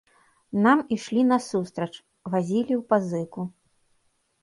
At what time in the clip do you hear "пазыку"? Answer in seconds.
2.91-3.41